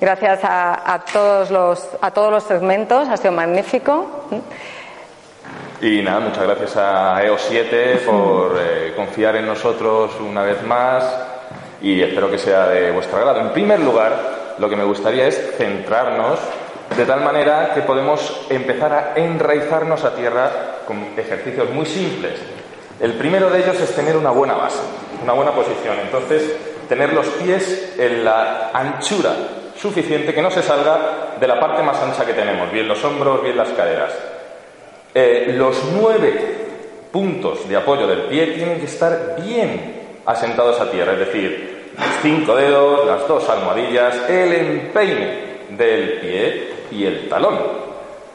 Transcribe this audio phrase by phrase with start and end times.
[0.00, 4.26] Gracias a, todos los, a todos los segmentos, ha sido magnífico.
[5.80, 11.04] Y nada, muchas gracias a EO7 por eh, confiar en nosotros una vez más
[11.80, 13.40] y espero que sea de vuestro agrado.
[13.40, 16.38] En primer lugar, lo que me gustaría es centrarnos
[16.96, 20.50] de tal manera que podemos empezar a enraizarnos a tierra
[20.86, 22.34] con ejercicios muy simples.
[23.00, 24.80] El primero de ellos es tener una buena base,
[25.22, 25.98] una buena posición.
[26.00, 26.54] Entonces,
[26.88, 29.32] tener los pies en la anchura
[29.76, 33.42] suficiente que no se salga de la parte más ancha que tenemos, bien los hombros,
[33.42, 34.12] bien las caderas.
[35.12, 36.32] Eh, los nueve
[37.10, 42.08] puntos de apoyo del pie tienen que estar bien asentados a tierra, es decir, los
[42.22, 47.58] cinco dedos, las dos almohadillas, el empeine del pie y el talón.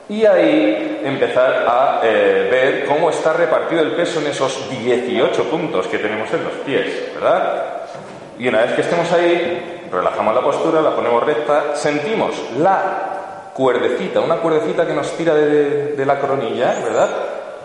[0.10, 5.88] Y ahí empezar a eh, ver cómo está repartido el peso en esos 18 puntos
[5.88, 7.84] que tenemos en los pies, ¿verdad?
[8.40, 14.22] Y una vez que estemos ahí, relajamos la postura, la ponemos recta, sentimos la cuerdecita,
[14.22, 17.10] una cuerdecita que nos tira de, la coronilla, ¿verdad?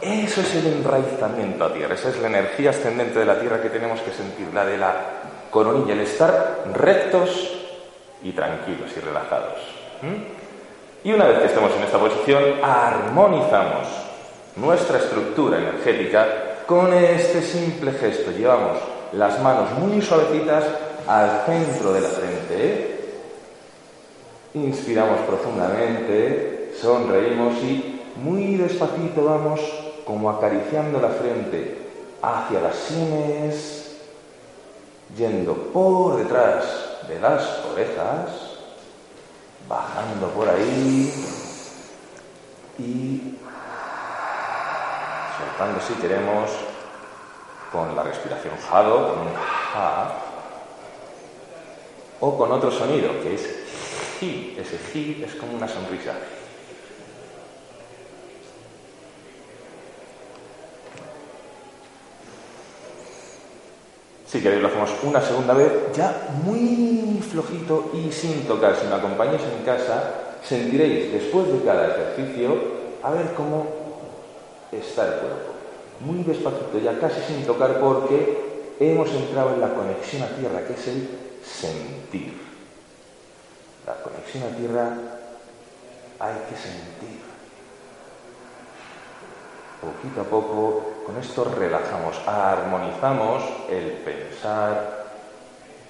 [0.03, 3.71] Eso es el enraizamiento a tierra, esa es la energía ascendente de la tierra que
[3.71, 4.95] tenemos que sentir, la de la
[5.49, 7.53] coronilla, el estar rectos
[8.23, 9.61] y tranquilos y relajados.
[11.05, 13.87] Y una vez que estemos en esta posición, armonizamos
[14.57, 18.31] nuestra estructura energética con este simple gesto.
[18.31, 18.79] Llevamos
[19.13, 20.65] las manos muy suavecitas
[21.07, 23.01] al centro de la frente.
[24.55, 29.61] Inspiramos profundamente, sonreímos y muy despacito vamos
[30.07, 31.83] como acariciando la frente
[32.23, 33.99] hacia las sienes,
[35.19, 36.65] yendo por detrás
[37.07, 38.44] de las orejas
[39.69, 41.13] bajando por ahí
[42.79, 43.35] y
[45.39, 46.51] soltando si queremos
[47.73, 50.15] con la respiración jado, con un ja,
[52.21, 53.43] o con otro sonido que es
[54.21, 54.57] ji.
[54.59, 56.13] Ese ji es como una sonrisa.
[64.35, 68.75] Si queréis lo hacemos una segunda vez, ya muy flojito y sin tocar.
[68.75, 70.11] Si me acompañáis en casa,
[70.43, 72.57] sentiréis después de cada ejercicio
[73.01, 73.65] a ver cómo
[74.73, 75.53] está el cuerpo.
[76.01, 80.73] Muy despacito, ya casi sin tocar porque hemos entrado en la conexión a tierra, que
[80.73, 81.09] es el
[81.45, 82.33] sentir.
[83.87, 84.99] La conexión a tierra
[86.19, 87.34] hay que sentir.
[89.85, 95.05] Poquito a poco con esto relajamos, armonizamos el pensar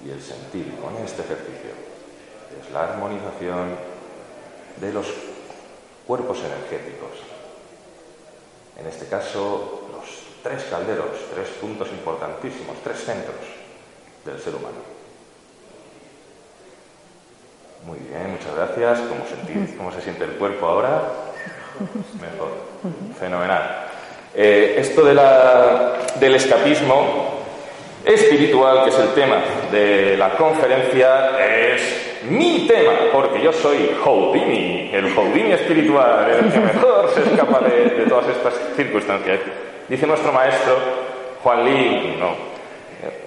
[0.03, 1.71] y el sentir con este ejercicio.
[2.59, 3.75] Es la armonización
[4.81, 5.07] de los
[6.05, 7.11] cuerpos energéticos.
[8.77, 10.05] En este caso, los
[10.43, 13.39] tres calderos, tres puntos importantísimos, tres centros
[14.25, 14.83] del ser humano.
[17.85, 18.99] Muy bien, muchas gracias.
[19.07, 19.23] ¿Cómo,
[19.77, 21.34] cómo se siente el cuerpo ahora?
[22.21, 22.51] Mejor.
[23.19, 23.85] Fenomenal.
[24.33, 27.35] Eh, esto de la, del escapismo
[28.05, 29.37] espiritual, que es el tema
[29.71, 36.59] de la conferencia, es mi tema, porque yo soy Houdini, el Houdini espiritual, el que
[36.59, 39.39] mejor se escapa de, todas estas circunstancias.
[39.87, 40.77] Dice nuestro maestro,
[41.43, 42.35] Juan Lee, no,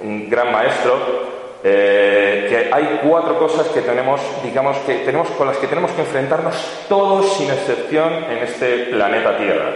[0.02, 5.56] un gran maestro, eh, que hay cuatro cosas que tenemos, digamos, que tenemos, con las
[5.56, 6.54] que tenemos que enfrentarnos
[6.88, 9.70] todos sin excepción en este planeta Tierra.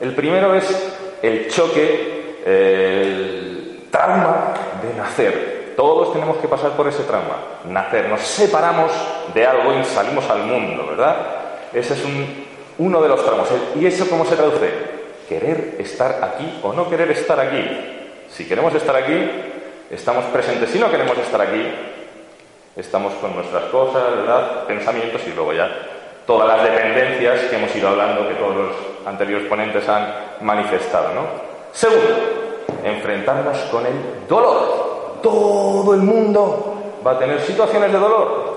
[0.00, 5.72] El primero es el choque, el trauma de nacer.
[5.76, 7.36] Todos tenemos que pasar por ese trauma,
[7.66, 8.08] nacer.
[8.08, 8.92] Nos separamos
[9.32, 11.16] de algo y salimos al mundo, ¿verdad?
[11.72, 12.02] Ese es
[12.78, 13.48] uno de los traumas.
[13.80, 14.70] ¿Y eso cómo se traduce?
[15.28, 17.64] Querer estar aquí o no querer estar aquí.
[18.28, 19.51] Si queremos estar aquí,
[19.92, 20.70] estamos presentes.
[20.70, 21.62] Si no queremos estar aquí,
[22.74, 24.64] estamos con nuestras cosas, ¿verdad?
[24.66, 25.70] Pensamientos y luego ya
[26.26, 31.12] todas las dependencias que hemos ido hablando, que todos los anteriores ponentes han manifestado.
[31.14, 31.22] ¿no?
[31.72, 35.18] Segundo, enfrentarnos con el dolor.
[35.22, 36.74] Todo el mundo
[37.06, 38.52] va a tener situaciones de dolor.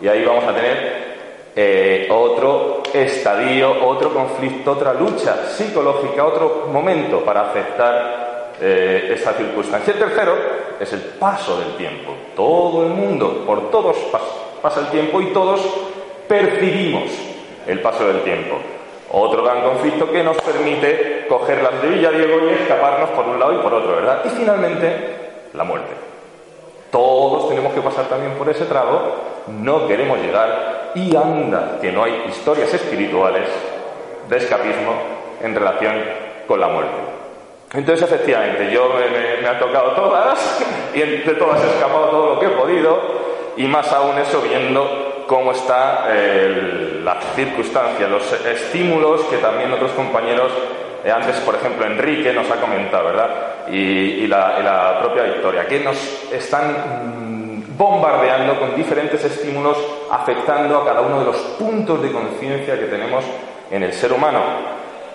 [0.00, 1.10] Y ahí vamos a tener
[1.54, 9.94] eh, otro estadio, otro conflicto, otra lucha psicológica, otro momento para aceptar eh, esta circunstancia.
[9.94, 12.14] Tercero es el paso del tiempo.
[12.34, 13.96] Todo el mundo, por todos
[14.62, 15.60] pasa el tiempo y todos
[16.26, 17.10] percibimos
[17.66, 18.56] el paso del tiempo.
[19.12, 23.52] Otro gran conflicto que nos permite coger las de Villadiego y escaparnos por un lado
[23.54, 24.22] y por otro, ¿verdad?
[24.24, 25.16] Y finalmente,
[25.52, 25.92] la muerte.
[26.90, 29.16] Todos tenemos que pasar también por ese trago,
[29.48, 33.48] no queremos llegar y anda que no hay historias espirituales
[34.28, 34.94] de escapismo
[35.42, 36.02] en relación
[36.48, 37.09] con la muerte.
[37.72, 40.60] Entonces, efectivamente, yo me, me, ha tocado todas
[40.94, 42.98] y entre todas he escapado todo lo que he podido
[43.56, 46.06] y más aún eso viendo cómo está
[47.04, 50.50] la circunstancia, los estímulos que también otros compañeros,
[51.04, 53.68] eh, antes por ejemplo Enrique nos ha comentado, ¿verdad?
[53.70, 55.96] Y, la, propia Victoria, que nos
[56.32, 59.78] están mm, bombardeando con diferentes estímulos
[60.10, 63.24] afectando a cada uno de los puntos de conciencia que tenemos
[63.70, 64.40] en el ser humano.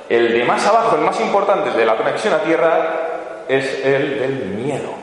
[0.09, 4.45] El de más abajo, el más importante de la conexión a tierra, es el del
[4.55, 4.93] miedo.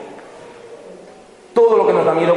[1.53, 2.35] Todo lo que nos da miedo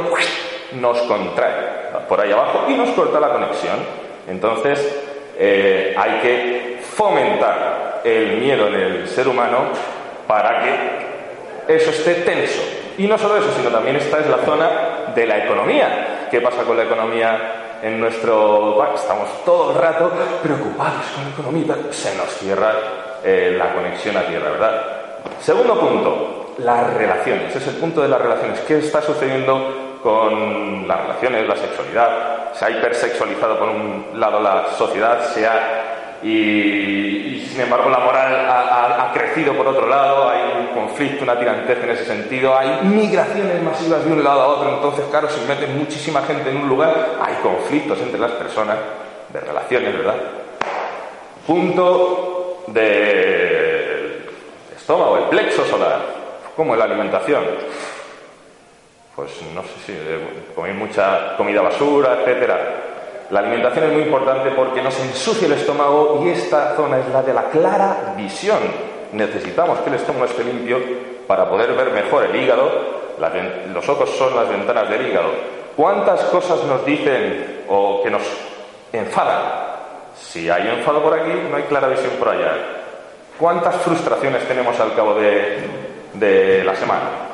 [0.73, 1.77] nos contrae
[2.07, 3.77] por ahí abajo y nos corta la conexión.
[4.27, 4.95] Entonces,
[5.37, 9.69] eh, hay que fomentar el miedo en el ser humano
[10.27, 12.61] para que eso esté tenso.
[12.97, 14.69] Y no solo eso, sino también esta es la zona
[15.13, 16.27] de la economía.
[16.31, 21.91] ¿Qué pasa con la economía en nuestro Estamos todo el rato preocupados con la economía.
[21.91, 22.73] Se nos cierra
[23.23, 24.81] eh, la conexión a tierra, ¿verdad?
[25.41, 27.55] Segundo punto, las relaciones.
[27.55, 28.59] Es el punto de las relaciones.
[28.61, 32.53] ¿Qué está sucediendo con las relaciones, la sexualidad.
[32.53, 35.76] Se ha hipersexualizado por un lado la sociedad, se ha,
[36.23, 41.83] y, sin embargo la moral ha, crecido por otro lado, hay un conflicto, una tirantez
[41.83, 45.65] en ese sentido, hay migraciones masivas de un lado a otro, entonces claro, si mete
[45.67, 48.77] muchísima gente en un lugar, hay conflictos entre las personas,
[49.33, 50.15] de relaciones, ¿verdad?
[51.45, 54.29] Punto de
[54.75, 55.99] estómago, el plexo solar,
[56.55, 57.43] como en la alimentación
[59.17, 59.93] pues no sé si
[60.53, 62.83] comer mucha comida basura, etcétera.
[63.29, 67.21] La alimentación es muy importante porque nos ensucia el estómago y esta zona es la
[67.21, 68.59] de la clara visión.
[69.11, 70.79] Necesitamos que el estómago esté limpio
[71.27, 72.69] para poder ver mejor el hígado.
[73.73, 75.29] los ojos son las ventanas del hígado.
[75.75, 78.23] ¿Cuántas cosas nos dicen o que nos
[78.93, 79.43] enfadan?
[80.15, 82.53] Si hay enfado por aquí, no hay clara visión por allá.
[83.37, 87.27] ¿Cuántas frustraciones tenemos al cabo de la semana?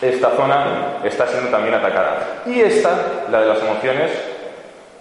[0.00, 2.42] esta zona está siendo también atacada.
[2.46, 4.10] Y esta, la de las emociones,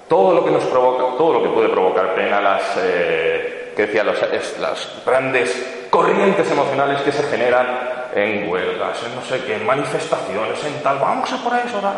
[0.08, 4.04] todo lo que nos provoca, todo lo que puede provocar pena, las, eh, que decía,
[4.04, 7.68] las grandes corrientes emocionales que se generan
[8.16, 11.96] en huelgas, en no sé qué, en manifestaciones, en tal, vamos a por eso, tal,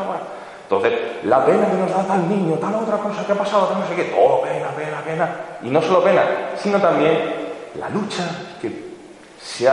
[0.64, 3.80] Entonces, la pena que nos da tal niño, tal otra cosa que ha pasado, tal
[3.80, 5.36] no sé qué, todo pena, pena, pena.
[5.64, 6.24] Y no solo pena,
[6.58, 7.36] sino también
[7.76, 8.24] la lucha
[8.62, 8.90] que,
[9.40, 9.70] se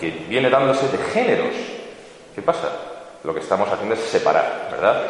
[0.00, 1.54] que viene dándose de géneros
[2.38, 2.68] ¿Qué pasa?
[3.24, 5.02] Lo que estamos haciendo es separar, ¿verdad?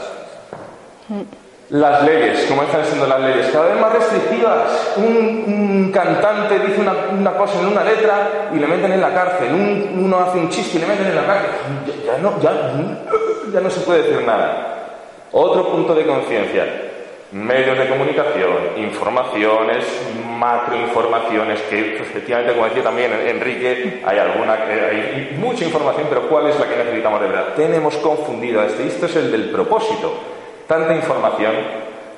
[1.70, 3.48] Las leyes, ¿cómo están siendo las leyes?
[3.52, 4.94] Cada vez más restrictivas.
[4.96, 9.48] Un, cantante dice una, cosa en una letra y le meten en la cárcel.
[9.52, 11.50] uno hace un chiste y le meten en la cárcel.
[12.06, 12.40] Ya, no,
[13.52, 14.76] ya no se puede decir nada.
[15.32, 16.64] Otro punto de conciencia
[17.32, 19.84] medios de comunicación, informaciones,
[20.26, 26.76] macroinformaciones, que efectivamente, como decía también Enrique, hay mucha información, pero ¿cuál es la que
[26.76, 27.54] necesitamos de verdad?
[27.54, 30.37] Tenemos confundido este, esto es el del propósito.
[30.68, 31.54] Tanta información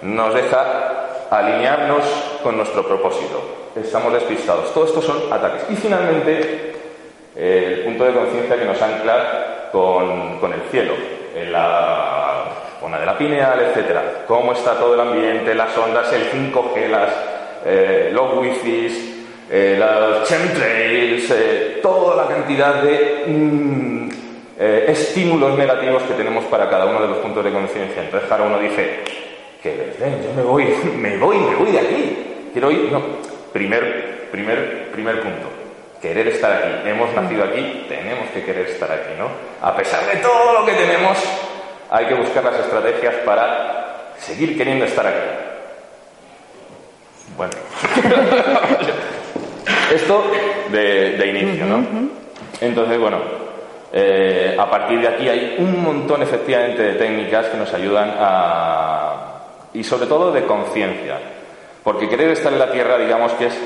[0.02, 2.02] nos deja alinearnos
[2.42, 3.70] con nuestro propósito.
[3.76, 4.74] Estamos despistados.
[4.74, 5.66] Todo esto son ataques.
[5.70, 6.74] Y finalmente,
[7.36, 10.94] el punto de conciencia que nos ancla con, con el cielo.
[11.48, 12.46] La
[12.80, 14.24] zona de la pineal, etcétera.
[14.26, 17.10] Cómo está todo el ambiente, las ondas, el 5G, las,
[17.64, 23.26] eh, los wifi, eh, los chemtrails, eh, toda la cantidad de
[24.60, 28.02] mm, estímulos negativos que tenemos para cada uno de los puntos de conciencia.
[28.02, 29.00] Entonces, ahora uno dice,
[29.62, 30.64] que yo me voy,
[30.96, 32.16] me voy, me voy de aquí.
[32.52, 33.02] Quiero ir, no.
[33.52, 35.48] Primer, primer, primer punto.
[36.00, 36.88] Querer estar aquí.
[36.88, 39.28] Hemos nacido aquí, tenemos que querer estar aquí, ¿no?
[39.66, 41.18] A pesar de todo lo que tenemos,
[41.90, 45.18] hay que buscar las estrategias para seguir queriendo estar aquí.
[47.36, 47.52] Bueno,
[49.94, 50.24] esto
[50.70, 51.84] de, inicio, ¿no?
[52.60, 53.39] Entonces, bueno,
[53.92, 59.42] eh, a partir de aquí hay un montón efectivamente de técnicas que nos ayudan a...
[59.74, 61.18] y sobre todo de conciencia.
[61.82, 63.58] Porque querer estar en la Tierra, digamos que es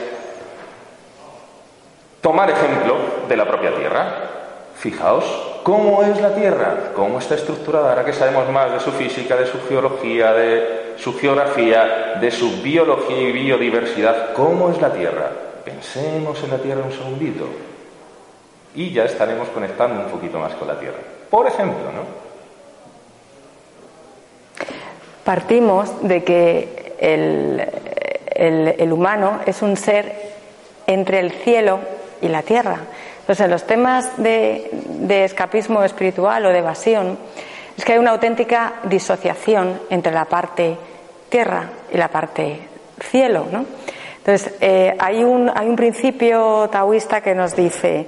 [2.21, 2.97] tomar ejemplo
[3.29, 4.31] de la propia Tierra.
[4.77, 6.93] Fijaos, ¿Cómo es la Tierra?
[6.95, 7.89] ¿Cómo está estructurada?
[7.89, 12.61] Ahora que sabemos más de su física, de su geología, de su geografía, de su
[12.61, 15.31] biología y biodiversidad, ¿cómo es la Tierra?
[15.65, 17.47] Pensemos en la Tierra un segundito.
[18.75, 20.99] Y ya estaremos conectando un poquito más con la Tierra.
[21.31, 22.25] Por ejemplo, ¿no?
[25.25, 30.13] Partimos de que el, humano es un ser
[30.87, 31.81] entre el cielo
[32.21, 32.79] y la tierra.
[33.21, 37.19] Entonces, en los temas de, escapismo espiritual o de evasión,
[37.77, 40.77] es que hay una auténtica disociación entre la parte
[41.31, 42.61] tierra y la parte
[43.01, 43.47] cielo.
[43.51, 43.65] ¿no?
[44.19, 48.07] Entonces, eh, hay, un, hay un principio taoísta que nos dice,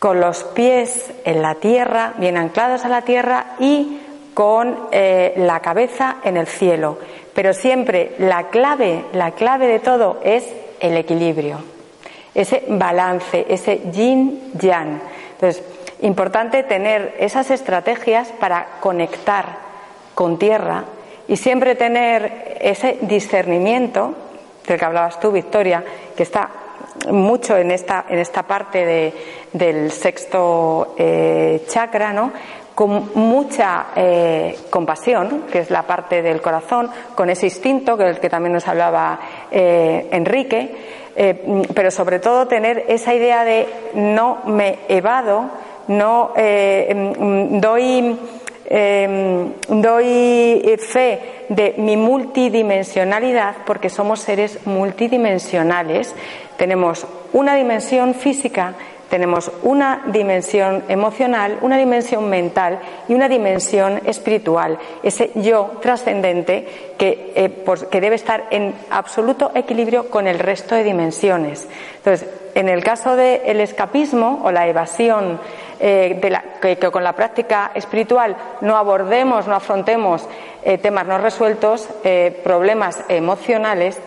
[0.00, 4.00] con los pies en la tierra, bien anclados a la tierra y
[4.32, 6.98] con eh, la cabeza en el cielo.
[7.34, 11.58] Pero siempre la clave, la clave de todo es el equilibrio,
[12.34, 15.02] ese balance, ese yin-yang.
[15.34, 15.62] Entonces,
[16.00, 19.58] importante tener esas estrategias para conectar
[20.14, 20.84] con tierra
[21.28, 24.14] y siempre tener ese discernimiento
[24.66, 25.84] del que hablabas tú, Victoria,
[26.16, 26.48] que está
[27.08, 29.12] mucho en esta, en esta parte
[29.52, 32.32] del sexto eh, chakra, ¿no?
[32.74, 38.30] con mucha eh, compasión, que es la parte del corazón, con ese instinto, que que
[38.30, 41.00] también nos hablaba eh, Enrique,
[41.74, 45.50] pero sobre todo tener esa idea de no me evado,
[45.88, 48.18] no doy,
[49.68, 51.18] doy fe
[51.50, 56.14] de mi multidimensionalidad, porque somos seres multidimensionales.
[56.60, 58.74] Tenemos una dimensión física
[59.08, 67.32] tenemos una dimensión emocional, una dimensión mental y una dimensión espiritual, ese yo trascendente que,
[67.34, 71.66] eh, que debe estar en absoluto equilibrio con el resto de dimensiones.
[71.96, 75.40] Entonces, en el caso del escapismo o la evasión,
[75.80, 80.28] eh, de la, que, con la práctica espiritual no abordemos, no afrontemos
[80.62, 81.88] eh, temas no resueltos,
[82.44, 83.98] problemas emocionales,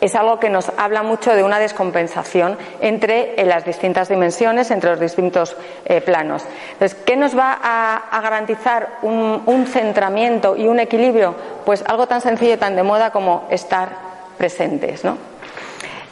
[0.00, 5.00] es algo que nos habla mucho de una descompensación entre las distintas dimensiones, entre los
[5.00, 6.44] distintos eh, planos.
[6.72, 11.34] Entonces, ¿qué nos va a, garantizar un, centramiento y un equilibrio?
[11.64, 13.88] Pues algo tan sencillo y tan de moda como estar
[14.36, 15.16] presentes, ¿no?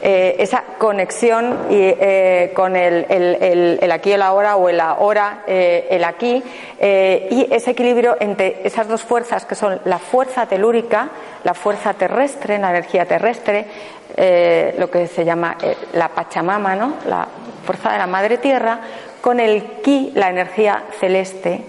[0.01, 6.03] Eh, esa conexión y, eh, con el, el, aquí el ahora o el ahora, el
[6.03, 6.43] aquí,
[6.79, 11.09] y ese equilibrio entre esas dos fuerzas que son la fuerza telúrica,
[11.45, 13.65] la fuerza terrestre, la energía terrestre,
[14.17, 16.95] eh, lo que se llama eh, la Pachamama, ¿no?
[17.07, 17.27] la
[17.63, 18.79] fuerza de la Madre Tierra,
[19.21, 21.61] con el Ki, la energía celeste,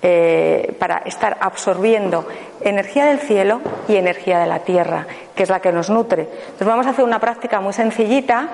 [0.00, 2.26] eh, para estar absorbiendo
[2.62, 6.22] energía del cielo y energía de la tierra, que es la que nos nutre.
[6.22, 8.48] Entonces vamos a hacer una práctica muy sencillita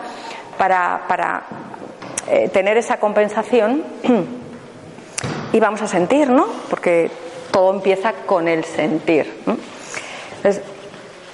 [0.58, 1.44] para, para
[2.52, 3.84] tener esa compensación
[5.52, 6.46] y vamos a sentir, ¿no?
[6.68, 7.10] Porque
[7.52, 9.42] todo empieza con el sentir.
[10.44, 10.62] Entonces,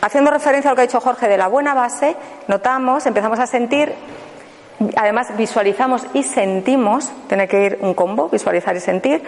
[0.00, 2.14] haciendo referencia a lo que ha dicho Jorge de la buena base,
[2.46, 3.92] notamos, empezamos a sentir,
[4.94, 9.20] además visualizamos y sentimos, tiene que ir un combo, visualizar y sentir,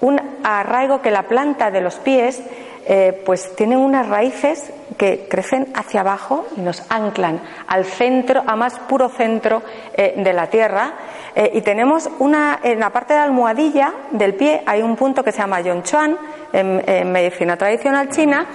[0.00, 2.40] un arraigo que la planta de los pies
[2.86, 8.56] eh, pues tiene unas raíces que crecen hacia abajo y nos anclan al centro, a
[8.56, 9.62] más puro centro
[9.94, 10.92] eh, de la tierra.
[11.34, 15.22] Eh, y tenemos una, en la parte de la almohadilla del pie hay un punto
[15.22, 16.18] que se llama Yonchuan
[16.52, 18.46] en, medicina tradicional china,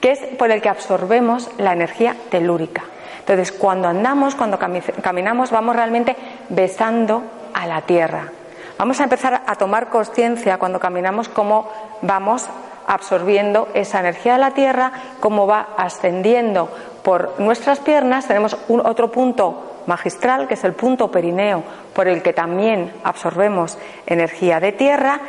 [0.00, 2.82] que es por el que absorbemos la energía telúrica.
[3.20, 6.16] Entonces, cuando andamos, cuando caminamos, vamos realmente
[6.50, 7.22] besando
[7.54, 8.30] a la tierra.
[8.76, 11.70] Vamos a empezar a tomar conciencia cuando caminamos cómo
[12.02, 12.48] vamos
[12.86, 16.68] absorbiendo esa energía de la tierra, cómo va ascendiendo
[17.02, 18.26] por nuestras piernas.
[18.26, 21.62] Tenemos otro punto magistral, que es el punto perineo,
[21.94, 25.20] por el que también absorbemos energía de tierra.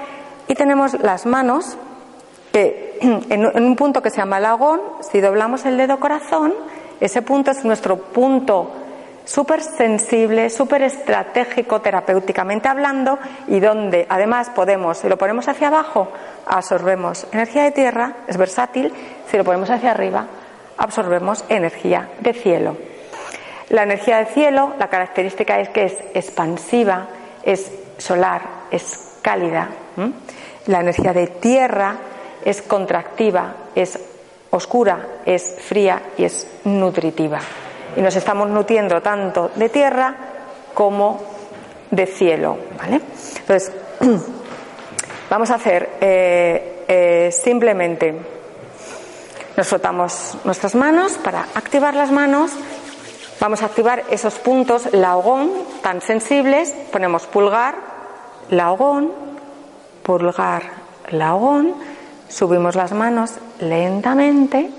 [0.47, 1.77] Y tenemos las manos
[2.51, 6.53] que en un punto que se llama lagón, si doblamos el dedo corazón,
[6.99, 8.71] ese punto es nuestro punto
[9.25, 16.07] súper sensible, súper estratégico terapéuticamente hablando y donde además podemos, si lo ponemos hacia abajo,
[16.45, 18.93] absorbemos energía de tierra, es versátil,
[19.29, 20.27] si lo ponemos hacia arriba,
[20.77, 22.77] absorbemos energía de cielo.
[23.69, 27.07] La energía de cielo, la característica es que es expansiva,
[27.43, 29.69] es solar, es cálida.
[30.67, 31.95] La energía de tierra
[32.43, 33.99] es contractiva, es
[34.51, 37.39] oscura, es fría y es nutritiva.
[37.95, 40.15] Y nos estamos nutriendo tanto de tierra
[40.73, 41.21] como
[41.91, 42.57] de cielo.
[42.77, 43.01] ¿vale?
[43.39, 43.71] Entonces,
[45.29, 48.15] vamos a hacer eh, eh, simplemente,
[49.57, 52.51] nos frotamos nuestras manos para activar las manos.
[53.39, 56.71] Vamos a activar esos puntos laogón tan sensibles.
[56.91, 57.75] Ponemos pulgar,
[58.49, 59.11] lagón,
[60.03, 60.63] pulgar,
[61.09, 61.73] lagón,
[62.29, 64.69] subimos las manos lentamente,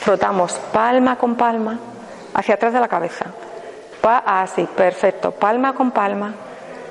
[0.00, 1.78] frotamos palma con palma
[2.34, 3.26] hacia atrás de la cabeza.
[4.02, 6.32] así, perfecto, palma con palma,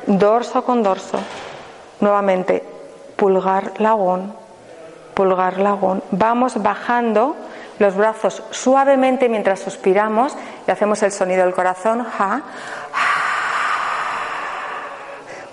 [0.05, 1.19] dorso con dorso,
[1.99, 2.63] nuevamente
[3.15, 4.33] pulgar, lagón,
[5.15, 6.03] pulgar, lagón.
[6.11, 7.35] Vamos bajando
[7.79, 10.35] los brazos suavemente mientras suspiramos
[10.67, 12.05] y hacemos el sonido del corazón.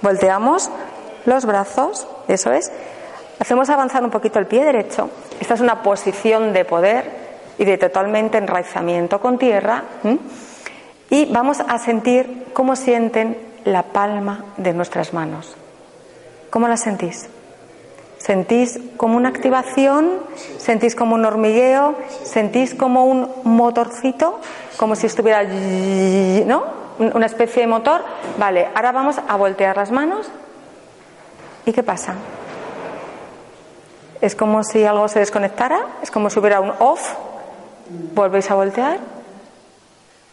[0.02, 0.70] Volteamos
[1.24, 2.70] los brazos, eso es.
[3.40, 5.08] Hacemos avanzar un poquito el pie derecho.
[5.40, 7.25] Esta es una posición de poder
[7.58, 9.84] y de totalmente enraizamiento con tierra.
[11.10, 15.56] Y vamos a sentir cómo sienten la palma de nuestras manos.
[16.50, 17.28] ¿Cómo la sentís?
[18.18, 20.20] ¿Sentís como una activación?
[20.58, 21.94] ¿Sentís como un hormigueo?
[22.24, 24.40] ¿Sentís como un motorcito?
[24.76, 25.42] Como si estuviera...
[25.44, 26.86] ¿No?
[26.98, 28.02] una especie de motor.
[28.38, 30.28] Vale, ahora vamos a voltear las manos.
[31.64, 32.14] ¿Y qué pasa?
[34.20, 37.14] Es como si algo se desconectara, es como si hubiera un off.
[38.14, 38.98] Volvéis a voltear.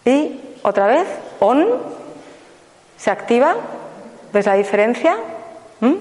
[0.06, 1.08] Y otra vez,
[1.40, 1.68] on.
[2.98, 3.56] Se activa.
[4.32, 5.18] ¿Ves la diferencia?
[5.80, 5.94] ¿Mm?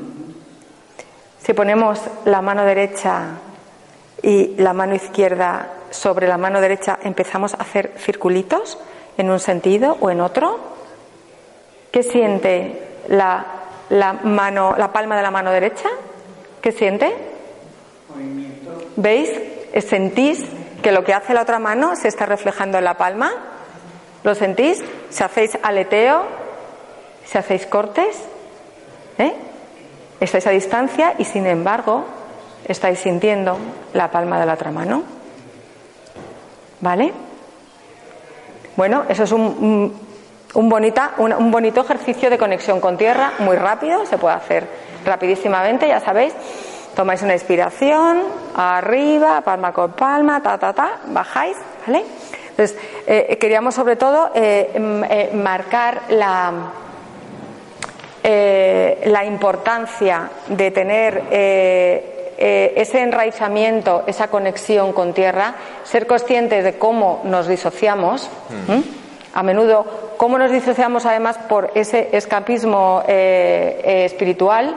[1.39, 3.25] Si ponemos la mano derecha
[4.23, 8.79] y la mano izquierda sobre la mano derecha, empezamos a hacer circulitos
[9.19, 10.59] en un sentido o en otro?
[11.91, 13.45] ¿Qué siente la,
[13.91, 15.89] la, mano, la palma de la mano derecha?
[16.61, 17.13] ¿Qué siente?
[18.97, 19.31] ¿Veis?
[19.87, 20.45] ¿Sentís
[20.83, 23.33] que lo que hace la otra mano se está reflejando en la palma?
[24.25, 24.83] ¿Lo sentís?
[25.11, 26.25] Si hacéis aleteo,
[27.25, 28.23] si hacéis cortes,
[29.19, 29.35] ¿eh?
[30.21, 32.05] estáis a distancia y sin embargo
[32.67, 33.59] estáis sintiendo
[33.93, 35.03] la palma de la otra mano.
[36.81, 37.13] ¿Vale?
[38.77, 39.95] Bueno, eso es un,
[40.55, 44.67] un, bonita, un, bonito ejercicio de conexión con tierra, muy rápido, se puede hacer
[45.05, 46.35] rapidísimamente, ya sabéis.
[46.95, 48.23] Tomáis una inspiración,
[48.55, 51.57] arriba, palma con palma, ta, ta, ta, bajáis,
[51.87, 52.05] ¿vale?
[52.51, 56.53] Entonces, eh, queríamos sobre todo eh, eh, marcar la,
[58.23, 61.23] la importancia de tener
[62.39, 68.29] ese enraizamiento, esa conexión con tierra, ser conscientes de cómo nos disociamos,
[68.69, 68.81] mm.
[69.35, 74.77] a menudo cómo nos disociamos además por ese escapismo eh, eh, espiritual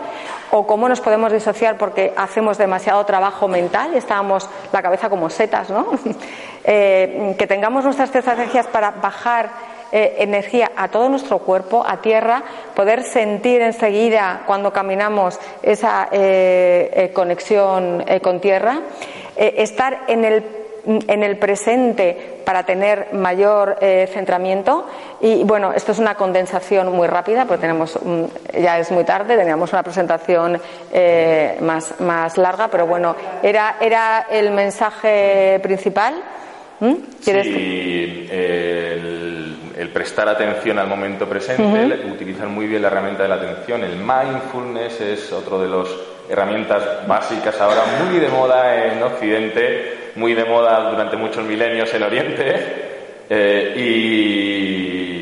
[0.51, 5.29] o cómo nos podemos disociar porque hacemos demasiado trabajo mental y estábamos la cabeza como
[5.29, 5.87] setas, ¿no?
[6.63, 9.49] que tengamos nuestras estrategias para bajar
[9.91, 12.43] eh, energía a todo nuestro cuerpo, a tierra,
[12.75, 18.81] poder sentir enseguida cuando caminamos esa eh, eh, conexión con tierra,
[19.37, 24.87] estar en el en el presente para tener mayor centramiento
[25.21, 27.97] y bueno esto es una condensación muy rápida porque tenemos
[28.53, 30.61] ya es muy tarde teníamos una presentación
[31.61, 36.21] más, más larga pero bueno era era el mensaje principal
[36.79, 36.95] ¿Mm?
[37.21, 43.81] Sí, el, prestar atención al momento presente, utilizar muy bien la herramienta de la atención.
[43.83, 45.87] El mindfulness es otro de las
[46.29, 52.03] herramientas básicas ahora muy de moda en Occidente, muy de moda durante muchos milenios en
[52.03, 52.55] Oriente.
[53.29, 55.15] Eh, y,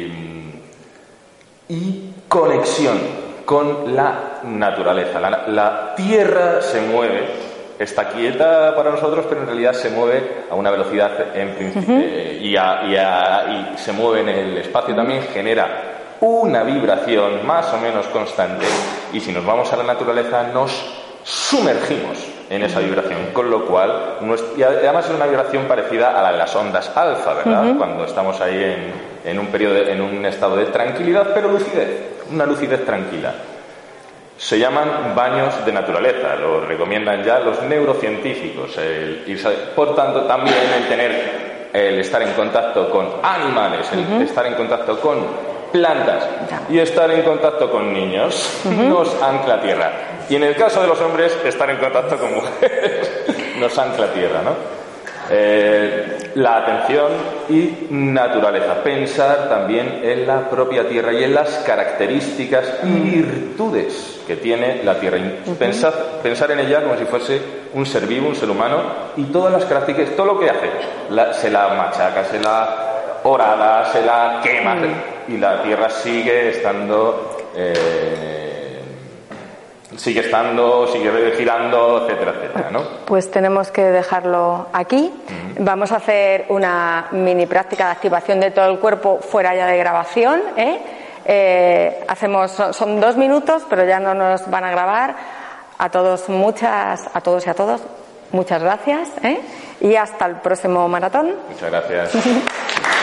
[2.27, 2.99] conexión
[3.45, 5.19] con la naturaleza.
[5.19, 10.71] la tierra se mueve está quieta para nosotros, pero en realidad se mueve a una
[10.71, 17.73] velocidad en principio, eh, y, se mueve en el espacio también, genera una vibración más
[17.73, 18.65] o menos constante
[19.11, 20.71] y si nos vamos a la naturaleza nos
[21.23, 24.17] sumergimos en esa vibración, con lo cual,
[24.55, 27.75] y además es una vibración parecida a la de las ondas alfa, ¿verdad?
[27.77, 32.45] Cuando estamos ahí en, en un periodo, en un estado de tranquilidad, pero lucidez, una
[32.45, 33.33] lucidez tranquila.
[34.37, 38.77] Se llaman baños de naturaleza, lo recomiendan ya los neurocientíficos.
[39.75, 44.99] por tanto, también el tener, el estar en contacto con animales, el estar en contacto
[44.99, 46.25] con plantas
[46.69, 49.91] y estar en contacto con niños nos ancla tierra.
[50.29, 53.11] Y en el caso de los hombres, estar en contacto con mujeres
[53.59, 54.83] nos ancla tierra, ¿no?
[55.29, 57.11] Eh, la atención
[57.49, 58.83] y naturaleza.
[58.83, 64.99] Pensar también en la propia tierra y en las características y virtudes que tiene la
[64.99, 65.17] tierra.
[65.57, 67.41] Pensar, pensar en ella como si fuese
[67.73, 68.81] un ser vivo, un ser humano,
[69.15, 70.69] y todas las características, todo lo que hace,
[71.39, 74.75] se la machaca, se la orada, se la quema,
[75.27, 77.37] y la tierra sigue estando.
[77.55, 78.43] Eh,
[79.97, 82.81] sigue estando, sigue girando, etcétera, etcétera, ¿no?
[83.05, 85.13] Pues tenemos que dejarlo aquí.
[85.59, 89.77] Vamos a hacer una mini práctica de activación de todo el cuerpo fuera ya de
[89.77, 90.79] grabación, ¿eh?
[91.25, 95.15] Eh, hacemos, son, dos minutos, pero ya no nos van a grabar.
[95.77, 97.81] A todos, muchas, a todos y a todos,
[98.31, 99.09] muchas gracias.
[99.23, 99.41] ¿eh?
[99.81, 101.33] Y hasta el próximo maratón.
[101.49, 102.11] Muchas gracias.